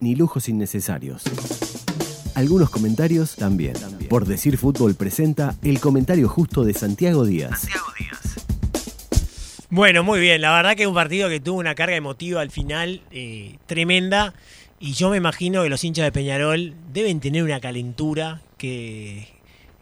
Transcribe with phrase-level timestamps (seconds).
[0.00, 1.22] ni lujos innecesarios.
[2.34, 3.74] Algunos comentarios también.
[4.08, 7.68] Por Decir Fútbol presenta el comentario justo de Santiago Díaz.
[9.68, 10.40] Bueno, muy bien.
[10.40, 14.34] La verdad que es un partido que tuvo una carga emotiva al final eh, tremenda.
[14.80, 19.28] Y yo me imagino que los hinchas de Peñarol deben tener una calentura que,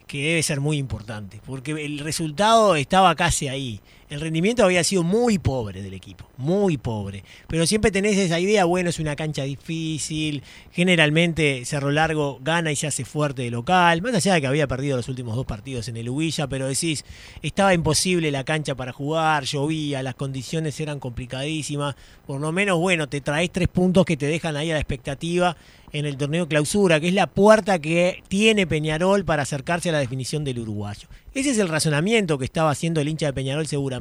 [0.07, 1.41] que debe ser muy importante.
[1.47, 3.81] Porque el resultado estaba casi ahí
[4.11, 7.25] el rendimiento había sido muy pobre del equipo, muy pobre.
[7.47, 12.77] Pero siempre tenés esa idea, bueno, es una cancha difícil, generalmente Cerro Largo gana y
[12.77, 15.89] se hace fuerte de local, más allá de que había perdido los últimos dos partidos
[15.89, 17.05] en el Huilla, pero decís,
[17.43, 21.95] estaba imposible la cancha para jugar, llovía, las condiciones eran complicadísimas,
[22.27, 25.57] por lo menos, bueno, te traes tres puntos que te dejan ahí a la expectativa
[25.93, 29.99] en el torneo clausura, que es la puerta que tiene Peñarol para acercarse a la
[29.99, 31.09] definición del uruguayo.
[31.35, 33.98] Ese es el razonamiento que estaba haciendo el hincha de Peñarol seguramente.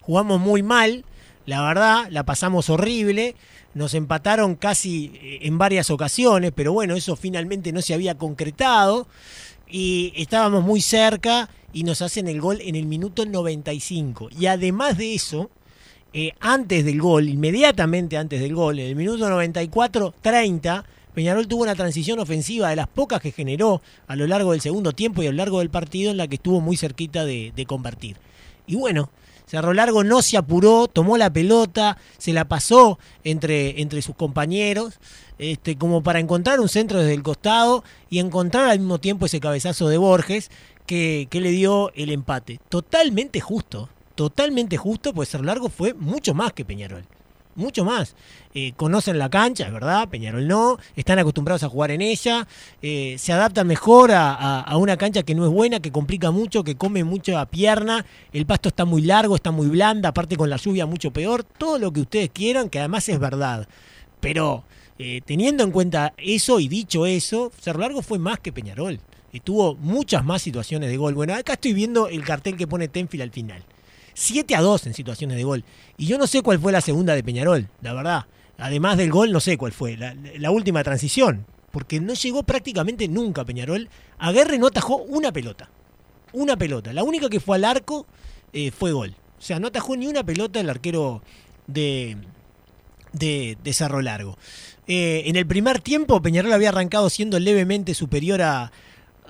[0.00, 1.04] Jugamos muy mal,
[1.46, 3.34] la verdad, la pasamos horrible,
[3.74, 9.06] nos empataron casi eh, en varias ocasiones, pero bueno, eso finalmente no se había concretado
[9.70, 14.30] y estábamos muy cerca y nos hacen el gol en el minuto 95.
[14.38, 15.50] Y además de eso,
[16.12, 21.74] eh, antes del gol, inmediatamente antes del gol, en el minuto 94-30, Peñarol tuvo una
[21.74, 25.30] transición ofensiva de las pocas que generó a lo largo del segundo tiempo y a
[25.30, 28.16] lo largo del partido en la que estuvo muy cerquita de, convertir.
[28.66, 29.10] Y bueno,
[29.48, 35.00] Cerro Largo no se apuró, tomó la pelota, se la pasó entre, entre sus compañeros,
[35.38, 39.40] este, como para encontrar un centro desde el costado y encontrar al mismo tiempo ese
[39.40, 40.50] cabezazo de Borges
[40.84, 42.60] que, que le dio el empate.
[42.68, 47.04] Totalmente justo, totalmente justo, pues Cerro Largo fue mucho más que Peñarol
[47.58, 48.14] mucho más.
[48.54, 52.48] Eh, conocen la cancha, es verdad, Peñarol no, están acostumbrados a jugar en ella,
[52.80, 56.76] eh, se adaptan mejor a, una cancha que no es buena, que complica mucho, que
[56.76, 60.56] come mucho a pierna, el pasto está muy largo, está muy blanda, aparte con la
[60.56, 63.68] lluvia mucho peor, todo lo que ustedes quieran, que además es verdad.
[64.20, 64.64] Pero
[64.98, 69.00] eh, teniendo en cuenta eso y dicho eso, Cerro Largo fue más que Peñarol.
[69.30, 71.14] Y tuvo muchas más situaciones de gol.
[71.14, 73.62] Bueno, acá estoy viendo el cartel que pone Tenfield al final.
[74.18, 75.64] 7 a 2 en situaciones de gol.
[75.96, 78.26] Y yo no sé cuál fue la segunda de Peñarol, la verdad.
[78.58, 79.96] Además del gol, no sé cuál fue.
[79.96, 81.46] La, última transición.
[81.70, 83.88] Porque no llegó prácticamente nunca Peñarol.
[84.18, 85.70] Aguerre no atajó una pelota.
[86.32, 86.92] Una pelota.
[86.92, 88.06] La única que fue al arco
[88.52, 89.14] eh, fue gol.
[89.38, 91.22] O sea, no atajó ni una pelota el arquero
[91.68, 92.16] de,
[93.12, 94.36] de, Cerro Largo.
[94.88, 98.72] Eh, en el primer tiempo, Peñarol había arrancado siendo levemente superior a,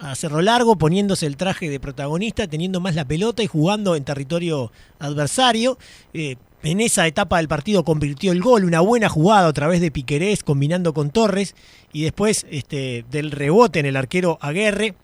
[0.00, 4.04] a Cerro Largo, poniéndose el traje de protagonista, teniendo más la pelota y jugando en
[4.04, 5.78] territorio adversario.
[6.12, 9.92] Eh, en esa etapa del partido convirtió el gol, una buena jugada otra vez de
[9.92, 11.54] Piquerés combinando con Torres
[11.92, 14.94] y después este, del rebote en el arquero Aguerre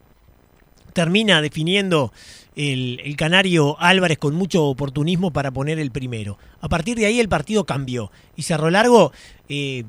[0.92, 2.12] termina definiendo
[2.56, 6.38] el, canario Álvarez con mucho oportunismo para poner el primero.
[6.60, 9.12] A partir de ahí el partido cambió y Cerro Largo
[9.48, 9.84] eh,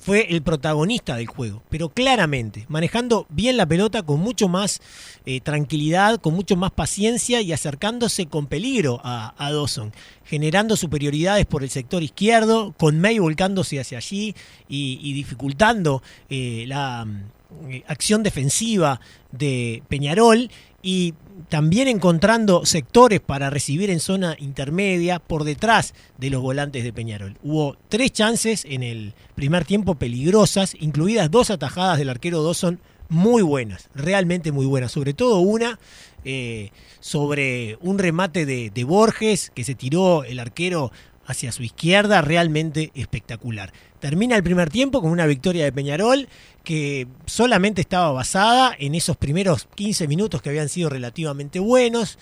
[0.00, 4.80] fue el protagonista del juego, pero claramente, manejando bien la pelota con mucho más
[5.26, 9.92] eh, tranquilidad, con mucho más paciencia y acercándose con peligro a, Dawson,
[10.24, 14.34] generando superioridades por el sector izquierdo, con May volcándose hacia allí
[14.68, 17.06] y, dificultando eh, la
[17.68, 19.00] eh, acción defensiva
[19.32, 20.50] de Peñarol
[20.82, 21.14] y
[21.48, 27.36] también encontrando sectores para recibir en zona intermedia por detrás de los volantes de Peñarol.
[27.42, 33.42] Hubo tres chances en el primer tiempo peligrosas, incluidas dos atajadas del arquero Dawson muy
[33.42, 35.78] buenas, realmente muy buenas, sobre todo una
[36.24, 36.70] eh,
[37.00, 40.92] sobre un remate de, de Borges que se tiró el arquero
[41.30, 43.72] hacia su izquierda, realmente espectacular.
[44.00, 46.28] Termina el primer tiempo con una victoria de Peñarol
[46.70, 52.16] que solamente estaba basada en esos primeros 15 minutos que habían sido relativamente buenos,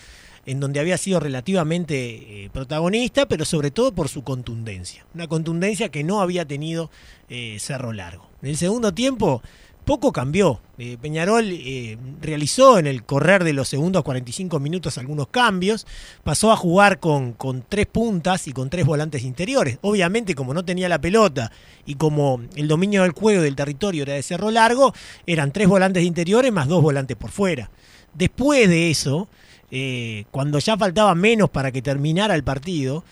[0.47, 5.05] en donde había sido relativamente eh, protagonista, pero sobre todo por su contundencia.
[5.13, 6.89] Una contundencia que no había tenido
[7.29, 8.27] eh, Cerro Largo.
[8.41, 9.43] En el segundo tiempo
[9.89, 10.61] poco cambió.
[10.77, 15.87] Eh, Peñarol eh, realizó en el correr de los segundos 45 minutos algunos cambios,
[16.23, 17.35] pasó a jugar con,
[17.67, 19.79] tres puntas y con tres volantes interiores.
[19.81, 21.51] Obviamente, como no tenía la pelota
[21.87, 24.93] y como el dominio del juego del territorio era de cerro largo,
[25.25, 27.71] eran tres volantes interiores más dos volantes por fuera.
[28.13, 29.27] Después de eso,
[29.71, 33.03] eh, cuando ya faltaba menos para que terminara el partido,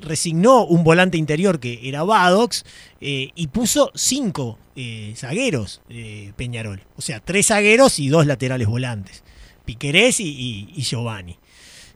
[0.00, 2.64] resignó un volante interior que era Badox
[2.98, 6.82] y puso cinco eh, zagueros eh, Peñarol.
[6.96, 9.22] O sea, tres zagueros y dos laterales volantes.
[9.64, 11.38] Piquerés y, Giovanni.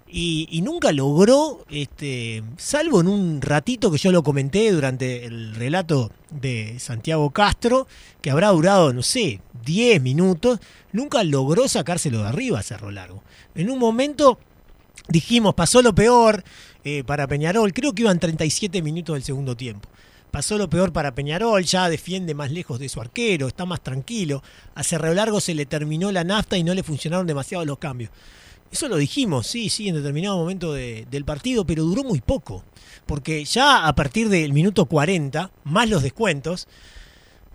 [0.08, 6.12] Y, nunca logró, este, salvo en un ratito que yo lo comenté durante el relato
[6.30, 7.88] de Santiago Castro,
[8.22, 10.60] que habrá durado, no sé, 10 minutos,
[10.92, 13.22] nunca logró sacárselo de arriba a Cerro Largo.
[13.56, 14.38] En un momento
[15.08, 16.44] dijimos, pasó lo peor,
[16.88, 17.72] eh, para Peñarol.
[17.72, 19.88] Creo que iban 37 minutos del segundo tiempo.
[20.36, 24.42] Pasó lo peor para Peñarol, ya defiende más lejos de su arquero, está más tranquilo.
[24.74, 28.10] A Cerro Largo se le terminó la nafta y no le funcionaron demasiado los cambios.
[28.70, 32.64] Eso lo dijimos, sí, sí, en determinado momento del partido, pero duró muy poco.
[33.06, 36.68] Porque ya a partir del minuto 40, más los descuentos,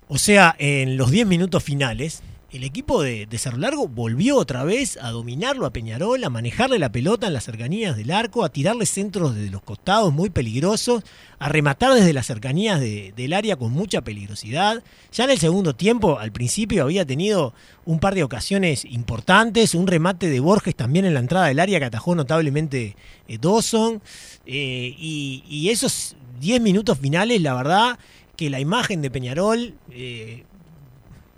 [0.08, 2.20] o sea, en los 10 minutos finales,
[2.52, 6.92] el equipo de, Cerro Largo volvió otra vez a dominarlo a Peñarol, a manejarle la
[6.92, 11.02] pelota en las cercanías del arco, a tirarle centros desde los costados muy peligrosos,
[11.38, 14.84] a rematar desde las cercanías del área con mucha peligrosidad.
[15.12, 17.54] Ya en el segundo tiempo, al principio, había tenido
[17.86, 21.78] un par de ocasiones importantes, un remate de Borges también en la entrada del área
[21.78, 22.96] que atajó notablemente
[23.28, 24.02] eh, Dawson.
[24.44, 27.98] Eh, y, esos 10 minutos finales, la verdad
[28.36, 30.44] que la imagen de Peñarol eh,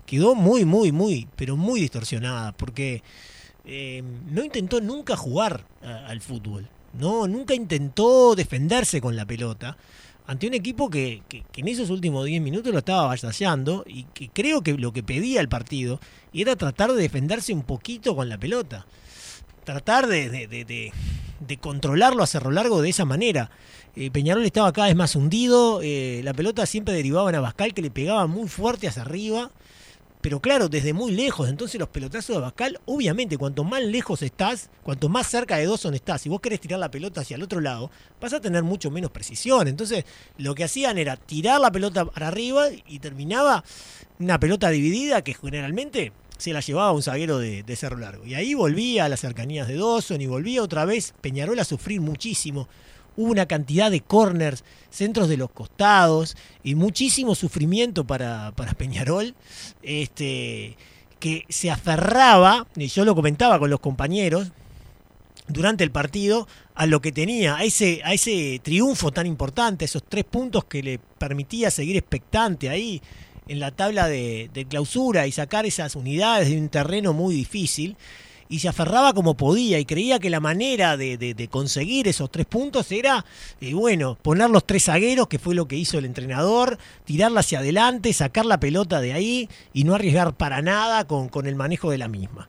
[0.07, 3.03] quedó muy, muy, muy, pero muy distorsionada, porque
[3.65, 9.77] eh, no intentó nunca jugar al fútbol, no, nunca intentó defenderse con la pelota
[10.27, 11.23] ante un equipo que,
[11.57, 15.41] en esos últimos 10 minutos lo estaba avasallando y que creo que lo que pedía
[15.41, 16.01] el partido
[16.33, 18.87] era tratar de defenderse un poquito con la pelota,
[19.65, 23.51] tratar de, de, controlarlo a cerro largo de esa manera.
[23.97, 27.83] Eh, Peñarol estaba cada vez más hundido, eh, la pelota siempre derivaba en Abascal que
[27.83, 29.51] le pegaba muy fuerte hacia arriba
[30.25, 31.51] pero claro, desde muy lejos.
[31.51, 35.93] Entonces los pelotazos de Abascal, obviamente, cuanto más lejos estás, cuanto más cerca de Dawson
[35.93, 37.91] estás, si vos querés tirar la pelota hacia el otro lado,
[38.23, 39.69] vas a tener mucho menos precisión.
[39.69, 40.07] Entonces
[40.39, 43.65] lo que hacían era tirar la pelota para arriba y terminaba
[44.19, 48.25] una pelota dividida que generalmente se la llevaba un zaguero de, de, Cerro Largo.
[48.25, 52.01] Y ahí volvía a las cercanías de Dawson y volvía otra vez Peñarol a sufrir
[52.01, 52.67] muchísimo
[53.17, 59.35] hubo una cantidad de corners, centros de los costados y muchísimo sufrimiento para, Peñarol,
[59.83, 60.77] este,
[61.19, 64.53] que se aferraba, y yo lo comentaba con los compañeros
[65.49, 70.03] durante el partido, a lo que tenía, a ese, a ese triunfo tan importante, esos
[70.09, 73.01] tres puntos que le permitía seguir expectante ahí
[73.47, 77.97] en la tabla de clausura y sacar esas unidades de un terreno muy difícil
[78.49, 82.91] y se aferraba como podía y creía que la manera de, conseguir esos tres puntos
[82.93, 83.25] era,
[83.61, 87.61] eh, bueno, poner los tres zagueros, que fue lo que hizo el entrenador, tirarla hacia
[87.61, 91.91] adelante, sacar la pelota de ahí y no arriesgar para nada con, con el manejo
[91.91, 92.49] de la misma.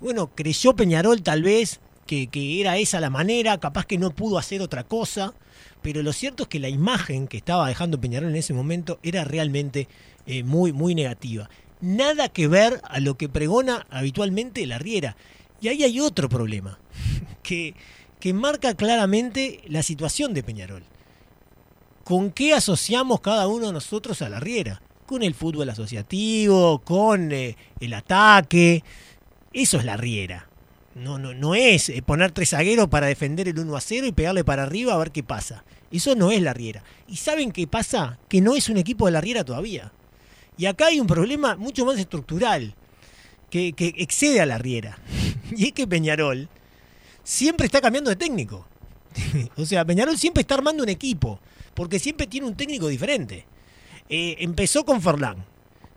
[0.00, 4.62] Bueno, creyó Peñarol tal vez que, era esa la manera, capaz que no pudo hacer
[4.62, 5.34] otra cosa,
[5.82, 9.24] pero lo cierto es que la imagen que estaba dejando Peñarol en ese momento era
[9.24, 9.88] realmente
[10.26, 11.48] eh, muy, muy negativa
[11.80, 15.16] nada que ver a lo que pregona habitualmente la Riera.
[15.60, 16.78] Y ahí hay otro problema,
[17.42, 17.74] que,
[18.18, 20.82] que marca claramente la situación de Peñarol.
[22.04, 24.82] ¿Con qué asociamos cada uno de nosotros a la Riera?
[25.06, 28.82] Con el fútbol asociativo, con eh, el ataque.
[29.52, 30.48] Eso es la Riera.
[30.94, 34.12] No, no, no es eh, poner tres zagueros para defender el 1 a 0 y
[34.12, 35.64] pegarle para arriba a ver qué pasa.
[35.92, 36.82] Eso no es la Riera.
[37.06, 38.18] ¿Y saben qué pasa?
[38.28, 39.92] Que no es un equipo de la Riera todavía.
[40.60, 42.74] Y acá hay un problema mucho más estructural,
[43.48, 44.98] que, excede a la Riera.
[45.56, 46.50] Y es que Peñarol
[47.24, 48.66] siempre está cambiando de técnico.
[49.56, 51.40] o sea, Peñarol siempre está armando un equipo,
[51.72, 53.46] porque siempre tiene un técnico diferente.
[54.10, 55.46] Eh, empezó con Forlán,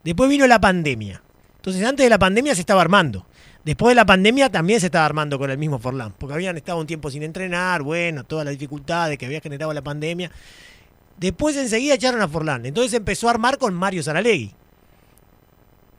[0.01, 1.21] después vino la pandemia.
[1.57, 3.27] Entonces antes de la pandemia se estaba armando.
[3.65, 6.80] Después de la pandemia también se estaba armando con el mismo Forlán, porque habían estado
[6.80, 10.31] un tiempo sin entrenar, bueno, todas las dificultades que había generado la pandemia.
[11.18, 12.65] Después enseguida echaron a Forlán.
[12.65, 14.54] Entonces empezó a armar con Mario Saralegui.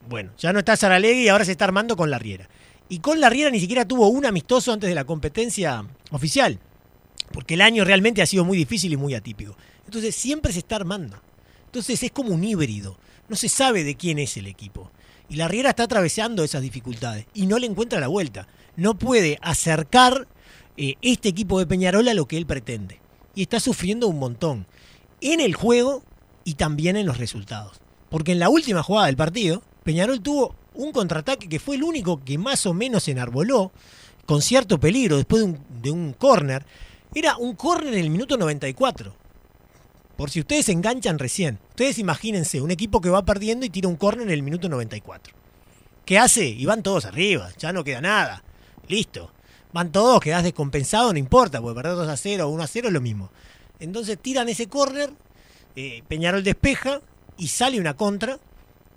[0.09, 2.49] Bueno, ya no está Saralegui y ahora se está armando con la Riera.
[2.89, 6.59] Y con la Riera ni siquiera tuvo un amistoso antes de la competencia oficial.
[7.33, 9.57] Porque el año realmente ha sido muy difícil y muy atípico.
[9.87, 11.21] Entonces siempre se está armando.
[11.67, 12.99] Entonces es como un híbrido.
[13.29, 14.91] No se sabe de quién es el equipo.
[15.29, 18.47] Y la Riera está atravesando esas dificultades y no le encuentra la vuelta.
[18.77, 20.29] No puede acercar
[20.77, 23.01] eh, este equipo de Peñarol a lo que él pretende.
[23.35, 24.67] Y está sufriendo un montón
[25.33, 26.03] en el juego
[26.45, 27.81] y también en los resultados.
[28.11, 32.23] Porque en la última jugada del partido, Peñarol tuvo un contraataque que fue el único
[32.25, 33.73] que más o menos enarboló,
[34.27, 36.65] con cierto peligro, después de un, de un córner.
[37.15, 39.15] Era un córner en el minuto 94.
[40.17, 41.59] Por si ustedes se enganchan recién.
[41.71, 45.35] Ustedes imagínense, un equipo que va perdiendo y tira un córner en el minuto 94.
[46.05, 46.47] ¿Qué hace?
[46.47, 48.45] Y van todos arriba, ya no queda nada.
[48.89, 49.31] Listo.
[49.73, 52.89] Van todos, quedás descompensado, no importa, porque perder 2 a 0 o 1 a 0
[52.89, 53.31] es lo mismo.
[53.81, 55.11] Entonces tiran ese córner,
[55.77, 57.01] eh, Peñarol despeja
[57.37, 58.39] y sale una contra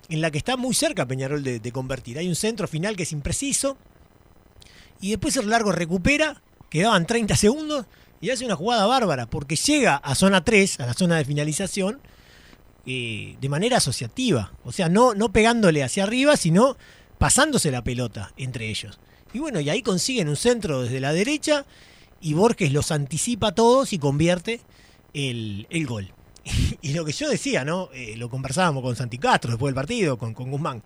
[0.08, 2.18] en la que está muy cerca Peñarol de, convertir.
[2.18, 3.76] Hay un centro final que es impreciso
[5.00, 7.86] y después el largo recupera, quedaban 30 segundos
[8.20, 12.00] y hace una jugada bárbara porque llega a zona 3, a la zona de finalización,
[12.86, 14.52] eh, de manera asociativa.
[14.64, 16.76] O sea, no, no pegándole hacia arriba, sino
[17.18, 18.98] pasándose la pelota entre ellos.
[19.34, 21.66] Y bueno, y ahí consiguen un centro desde la derecha
[22.20, 24.60] y Borges los anticipa a todos y convierte
[25.14, 26.12] el, gol.
[26.82, 27.90] Y lo que yo decía, ¿no?
[27.92, 30.82] Eh, lo conversábamos con Santi Castro después del partido, con, con Guzmán.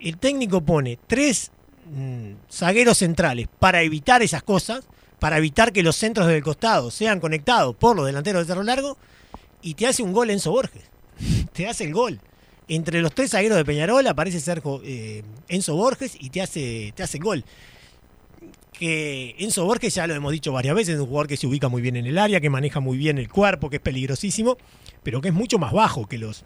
[0.00, 1.52] El técnico pone tres
[1.92, 4.84] mm, zagueros centrales para evitar esas cosas,
[5.18, 8.96] para evitar que los centros del costado sean conectados por los delanteros de Cerro Largo,
[9.60, 10.82] y te hace un gol Enzo Borges.
[11.52, 12.20] te hace el gol.
[12.68, 17.02] Entre los tres zagueros de Peñarol aparece Sergio eh, Enzo Borges y te hace, te
[17.02, 17.44] hace el gol
[18.72, 21.68] que Enzo Borges, ya lo hemos dicho varias veces, es un jugador que se ubica
[21.68, 24.56] muy bien en el área, que maneja muy bien el cuerpo, que es peligrosísimo,
[25.02, 26.44] pero que es mucho más bajo que los,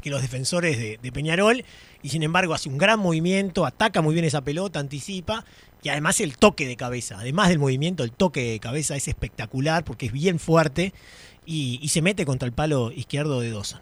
[0.00, 1.64] que los defensores de, Peñarol,
[2.02, 5.44] y sin embargo hace un gran movimiento, ataca muy bien esa pelota, anticipa,
[5.82, 9.84] y además el toque de cabeza, además del movimiento, el toque de cabeza es espectacular
[9.84, 10.92] porque es bien fuerte
[11.44, 13.80] y, y se mete contra el palo izquierdo de Dawson.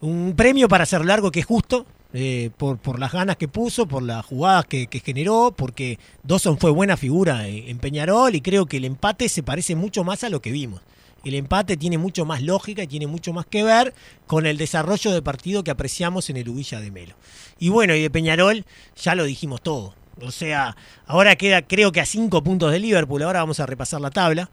[0.00, 3.86] Un premio para ser largo que es justo, eh, por, por, las ganas que puso,
[3.86, 8.78] por las jugadas que, generó, porque Dawson fue buena figura en, Peñarol y creo que
[8.78, 10.80] el empate se parece mucho más a lo que vimos.
[11.24, 13.92] El empate tiene mucho más lógica y tiene mucho más que ver
[14.26, 17.14] con el desarrollo de partido que apreciamos en el Ubilla de Melo.
[17.58, 18.64] Y bueno, y de Peñarol
[18.96, 19.94] ya lo dijimos todo.
[20.22, 24.00] O sea, ahora queda creo que a cinco puntos de Liverpool, ahora vamos a repasar
[24.00, 24.50] la tabla.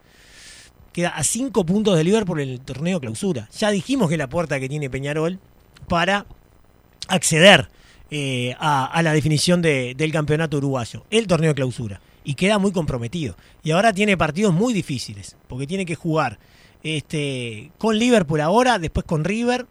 [0.92, 3.48] Queda a cinco puntos de Liverpool en el torneo clausura.
[3.56, 5.38] Ya dijimos que la puerta que tiene Peñarol
[5.88, 6.26] para
[7.08, 7.68] acceder
[8.10, 12.00] eh, a, la definición de, del campeonato uruguayo, el torneo de clausura.
[12.24, 13.36] Y queda muy comprometido.
[13.62, 16.38] Y ahora tiene partidos muy difíciles, porque tiene que jugar
[16.82, 19.66] este, con Liverpool ahora, después con River,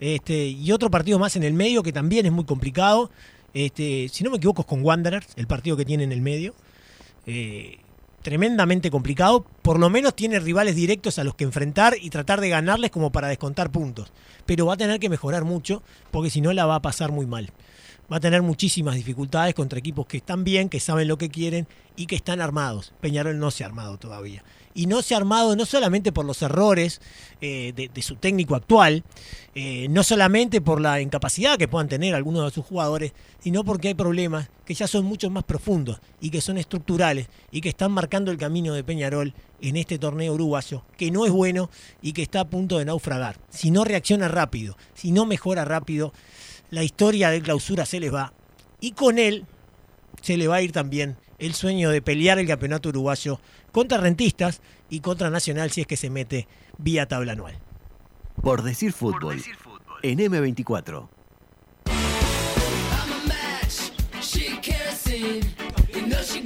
[0.00, 3.10] este, y otro partido más en el medio que también es muy complicado.
[3.54, 6.54] Este, si no me equivoco es con Wanderers, el partido que tiene en el medio.
[7.26, 7.78] Eh,
[8.22, 9.44] tremendamente complicado.
[9.62, 13.12] Por lo menos tiene rivales directos a los que enfrentar y tratar de ganarles como
[13.12, 14.12] para descontar puntos.
[14.46, 17.26] Pero va a tener que mejorar mucho porque si no la va a pasar muy
[17.26, 17.52] mal.
[18.10, 21.68] Va a tener muchísimas dificultades contra equipos que están bien, que saben lo que quieren
[21.94, 22.92] y que están armados.
[23.00, 24.42] Peñarol no se ha armado todavía.
[24.74, 27.00] Y no se ha armado no solamente por los errores
[27.40, 29.04] eh, de, su técnico actual,
[29.54, 33.88] eh, no solamente por la incapacidad que puedan tener algunos de sus jugadores, sino porque
[33.88, 37.92] hay problemas que ya son mucho más profundos y que son estructurales y que están
[37.92, 41.70] marcando el camino de Peñarol en este torneo uruguayo, que no es bueno
[42.02, 43.38] y que está a punto de naufragar.
[43.50, 46.12] Si no reacciona rápido, si no mejora rápido,
[46.70, 48.32] la historia de clausura se les va
[48.80, 49.46] y con él
[50.22, 53.40] se le va a ir también el sueño de pelear el campeonato uruguayo
[53.72, 56.46] contra Rentistas y contra Nacional si es que se mete
[56.78, 57.58] vía tabla anual.
[58.42, 59.98] Por decir fútbol, Por decir fútbol.
[60.02, 61.08] en M24.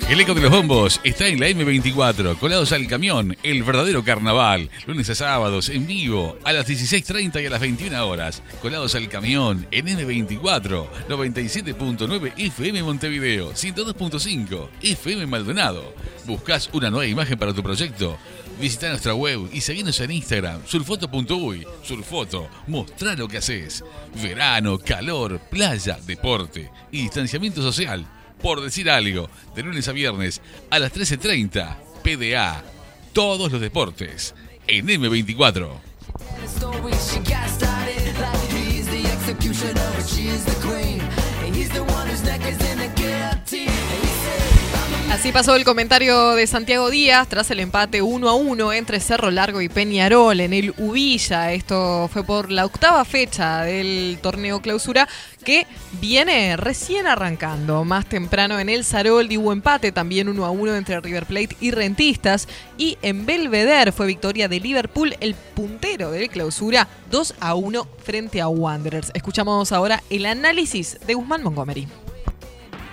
[0.09, 4.71] El eco de los bombos está en la M24, colados al camión, el verdadero carnaval,
[4.87, 9.09] lunes a sábados en vivo, a las 16.30 y a las 21 horas, colados al
[9.09, 15.95] camión en M24, 97.9 FM Montevideo, 102.5 FM Maldonado.
[16.27, 18.19] ¿Buscas una nueva imagen para tu proyecto?
[18.61, 21.67] Visita nuestra web y seguinos en Instagram, surfoto.uy.
[21.83, 23.85] Surfoto, mostrá lo que haces.
[24.23, 28.07] Verano, calor, playa, deporte y distanciamiento social
[28.45, 32.63] por decir algo, de lunes a viernes a las 13.30, PDA,
[33.15, 34.35] todos los deportes,
[34.67, 35.71] en M24.
[45.15, 49.31] Así pasó el comentario de Santiago Díaz tras el empate 1 a 1 entre Cerro
[49.31, 51.53] Largo y Peñarol en el Ubilla.
[51.53, 55.09] Esto fue por la octava fecha del torneo clausura
[55.45, 55.69] que
[56.01, 57.85] viene recién arrancando.
[57.85, 61.71] Más temprano en el Sarol hubo empate también 1 a 1 entre River Plate y
[61.71, 62.49] Rentistas.
[62.77, 68.41] Y en Belvedere fue victoria de Liverpool, el puntero del clausura, 2 a 1 frente
[68.41, 69.13] a Wanderers.
[69.15, 71.87] Escuchamos ahora el análisis de Guzmán Montgomery.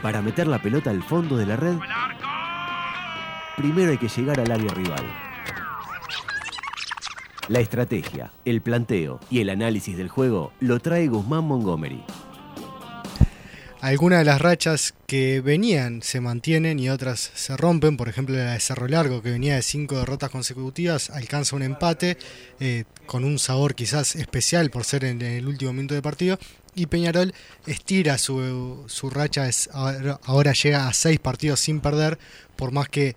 [0.01, 1.75] Para meter la pelota al fondo de la red,
[3.61, 5.05] primero hay que llegar al área rival.
[7.47, 12.03] La estrategia, el planteo y el análisis del juego lo trae Guzmán Montgomery.
[13.79, 17.97] Algunas de las rachas que venían se mantienen y otras se rompen.
[17.97, 22.17] Por ejemplo, la de Cerro Largo, que venía de cinco derrotas consecutivas, alcanza un empate
[22.59, 26.39] eh, con un sabor quizás especial por ser en, el último minuto de partido
[26.73, 27.33] y Peñarol
[27.67, 29.49] estira su, su racha,
[30.23, 32.17] ahora, llega a seis partidos sin perder,
[32.55, 33.15] por más que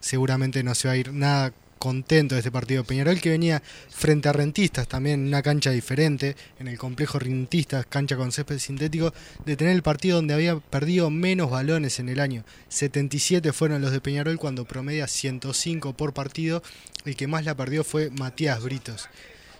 [0.00, 2.84] seguramente no se va a ir nada contento de este partido.
[2.84, 7.86] Peñarol que venía frente a Rentistas, también en una cancha diferente, en el complejo Rentistas,
[7.86, 12.20] cancha con césped sintético, de tener el partido donde había perdido menos balones en el
[12.20, 12.44] año.
[12.68, 16.62] 77 fueron los de Peñarol cuando promedia 105 por partido.
[17.04, 19.08] El que más la perdió fue Matías Britos.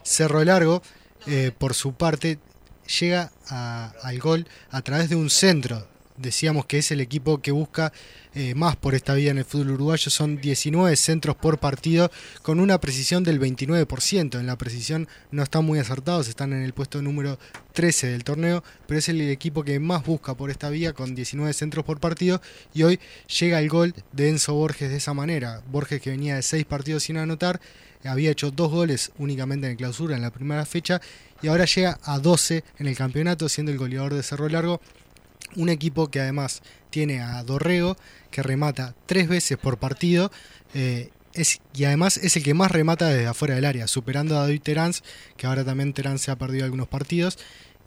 [0.03, 0.81] Cerro Largo,
[1.27, 2.39] eh, por su parte,
[2.99, 5.87] llega al gol a través de un centro
[6.19, 7.91] decíamos que es el equipo que busca
[8.35, 10.11] eh, más por esta vía en el fútbol uruguayo.
[10.11, 12.11] Son 19 centros por partido
[12.41, 14.39] con una precisión del 29%.
[14.39, 17.39] En la precisión no están muy acertados, están en el puesto número
[17.73, 21.53] 13 del torneo, pero es el equipo que más busca por esta vía con 19
[21.53, 22.41] centros por partido
[22.73, 22.99] y hoy
[23.39, 25.61] llega el gol de Enzo Borges de esa manera.
[25.71, 27.59] Borges que venía de 6 partidos sin anotar,
[28.03, 31.01] había hecho dos goles únicamente en clausura en la primera fecha
[31.41, 34.81] y ahora llega a 12 en el campeonato siendo el goleador de Cerro Largo.
[35.55, 37.97] Un equipo que además tiene a Dorrego,
[38.31, 40.31] que remata tres veces por partido.
[40.73, 41.09] eh,
[41.73, 44.91] y además es el que más remata desde afuera del área, superando a David Terán,
[45.37, 47.37] que ahora también Terán se ha perdido algunos partidos.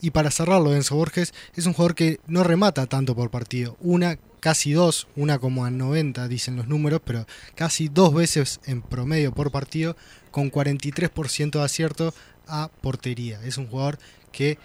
[0.01, 3.77] Y para cerrarlo, Enzo Borges es un jugador que no remata tanto por partido.
[3.81, 8.83] Una, casi dos, una como a 90 dicen los números, pero casi dos veces en
[8.83, 9.97] promedio por partido,
[10.31, 12.15] con 43% de acierto
[12.49, 13.41] a portería.
[13.45, 13.99] Es un jugador
[14.33, 14.59] que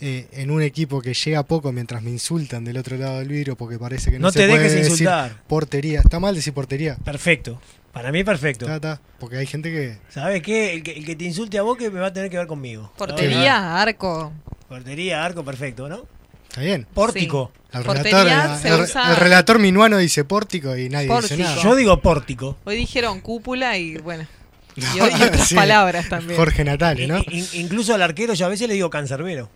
[0.00, 3.56] eh, en un equipo que llega poco mientras me insultan del otro lado del vidrio
[3.56, 5.42] porque parece que no, No se te puede dejes decir insultar.
[5.46, 6.00] portería.
[6.00, 6.96] Está mal decir portería.
[7.04, 7.60] Perfecto.
[7.92, 8.64] Para mí perfecto.
[8.64, 10.74] Está, está, porque hay gente que ¿Sabes qué?
[10.74, 12.48] El que, el que te insulte a vos que me va a tener que ver
[12.48, 12.92] conmigo.
[12.96, 14.32] Portería, arco.
[14.68, 16.04] Portería, arco, perfecto, ¿no?
[16.48, 16.86] está bien.
[16.92, 17.52] Pórtico.
[17.72, 21.36] El Portería relator, se el- usa- el relator minuano dice pórtico y nadie Pórtico.
[21.36, 21.62] dice nada.
[21.62, 22.56] Yo digo pórtico.
[22.64, 24.26] Hoy dijeron cúpula y bueno.
[24.76, 25.54] Y, No, y otras sí.
[25.54, 26.36] palabras también.
[26.36, 27.18] Jorge Natale, ¿no?
[27.18, 29.48] In- in- incluso al arquero yo a veces le digo cancerbero.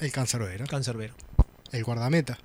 [0.00, 1.14] El cancerbero, Cancerbero.
[1.72, 2.38] el guardameta,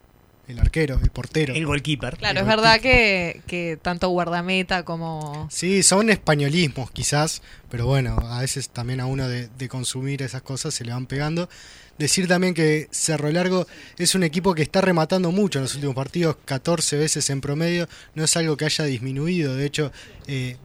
[0.48, 1.54] el arquero, el portero.
[1.56, 2.18] El goalkeeper.
[2.18, 5.48] Claro, El es verdad que, que tanto guardameta como...
[5.50, 10.42] Sí, son españolismos quizás, pero bueno, a veces también a uno de, de consumir esas
[10.42, 11.50] cosas se le van pegando.
[11.98, 15.96] Decir también que Cerro Largo es un equipo que está rematando mucho en los últimos
[15.96, 19.94] partidos, 14 veces en promedio, no es algo que haya disminuido, de hecho
[20.28, 20.58] eh,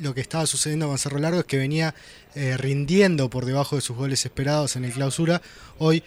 [0.00, 1.94] lo que estaba sucediendo con Cerro Largo es que venía
[2.34, 5.42] eh, rindiendo por debajo de sus goles esperados en el clausura,
[5.78, 6.02] hoy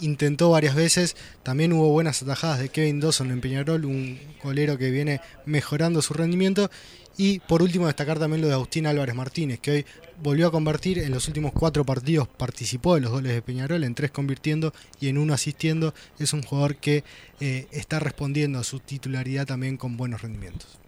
[0.00, 4.90] intentó varias veces, también hubo buenas atajadas de Kevin Dawson en Peñarol, un golero que
[4.90, 6.70] viene mejorando su rendimiento,
[7.18, 9.86] y por último destacar también lo de Agustín Álvarez Martínez, que hoy
[10.22, 13.94] volvió a convertir en los últimos cuatro partidos, participó de los goles de Peñarol, en
[13.94, 15.94] tres convirtiendo y en uno asistiendo.
[16.18, 17.04] Es un jugador que
[17.40, 20.78] eh, está respondiendo a su titularidad también con buenos rendimientos.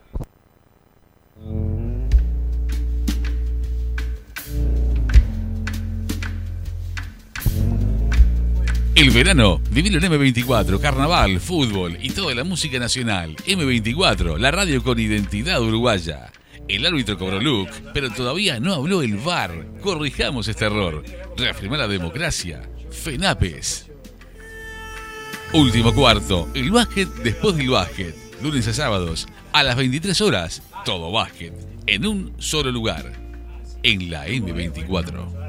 [8.98, 13.36] El verano, vivilo en M24, carnaval, fútbol y toda la música nacional.
[13.46, 16.32] M24, la radio con identidad uruguaya.
[16.66, 19.68] El árbitro cobró look, pero todavía no habló el VAR.
[19.82, 21.04] Corrijamos este error.
[21.36, 22.68] Reafirmar la democracia.
[22.90, 23.88] FENAPES.
[25.52, 28.16] Último cuarto, el básquet después del básquet.
[28.42, 31.54] Lunes a sábados, a las 23 horas, todo básquet.
[31.86, 33.12] En un solo lugar.
[33.84, 35.48] En la M24.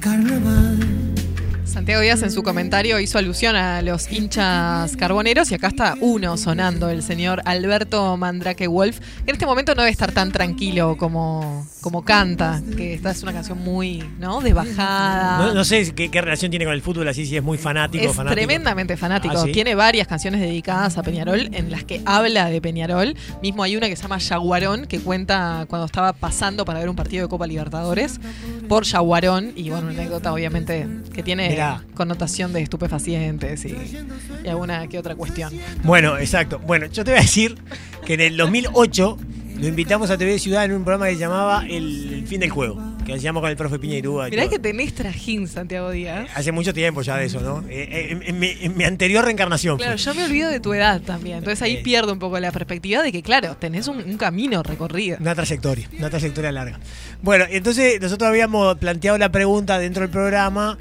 [0.00, 0.78] Carnaval.
[1.64, 6.36] Santiago Díaz en su comentario hizo alusión a los hinchas carboneros y acá está uno
[6.36, 10.96] sonando, el señor Alberto Mandrake Wolf, que en este momento no debe estar tan tranquilo
[10.96, 14.40] como, como canta, que esta es una canción muy, ¿no?
[14.40, 15.38] De bajada.
[15.38, 18.04] No, no sé qué, qué relación tiene con el fútbol, así si es muy fanático.
[18.04, 18.34] Es fanático.
[18.34, 19.34] tremendamente fanático.
[19.38, 19.52] Ah, ¿sí?
[19.52, 23.14] Tiene varias canciones dedicadas a Peñarol en las que habla de Peñarol.
[23.42, 26.96] Mismo hay una que se llama Yaguarón, que cuenta cuando estaba pasando para ver un
[26.96, 28.18] partido de Copa Libertadores
[28.70, 29.52] por Yaguarón.
[29.56, 31.82] Y bueno, una anécdota obviamente que tiene Mirá.
[31.94, 33.76] connotación de estupefacientes y,
[34.44, 35.52] y alguna que otra cuestión.
[35.82, 36.60] Bueno, exacto.
[36.60, 37.58] Bueno, yo te voy a decir
[38.06, 39.18] que en el 2008
[39.58, 42.50] lo invitamos a TV Ciudad en un programa que se llamaba El, El fin del
[42.50, 44.28] juego, que hacíamos con el profe Piñeirúa.
[44.28, 44.50] y Mirá todo.
[44.52, 46.28] que tenés trajín, Santiago Díaz.
[46.34, 47.60] Hace mucho tiempo ya de eso, ¿no?
[47.68, 49.78] Eh, eh, en, en mi, en mi anterior reencarnación.
[49.78, 50.04] Claro, fue.
[50.04, 51.38] yo me olvido de tu edad también.
[51.38, 51.80] Entonces ahí Eh.
[51.82, 55.16] pierdo un poco la perspectiva de que, claro, tenés un, un camino recorrido.
[55.20, 56.78] Una trayectoria, una trayectoria larga.
[57.22, 60.78] Bueno, entonces nosotros habíamos planteado la pregunta dentro del programa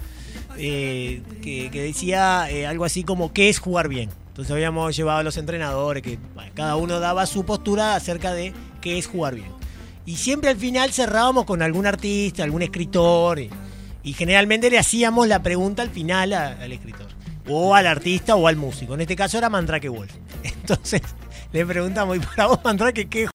[0.58, 4.10] eh, que, que decía eh, algo así como ¿qué es jugar bien?
[4.30, 8.54] Entonces habíamos llevado a los entrenadores que bueno, cada uno daba su postura acerca de
[8.82, 9.48] qué es jugar bien.
[10.06, 13.50] Y siempre al final cerrábamos con algún artista, algún escritor y,
[14.14, 17.08] generalmente le hacíamos la pregunta al final al escritor.
[17.48, 18.96] O al artista o al músico.
[18.96, 20.12] En este caso era Mandrake Wolf.
[20.44, 21.02] Entonces
[21.52, 23.28] le preguntamos, ¿y para vos Mandrake qué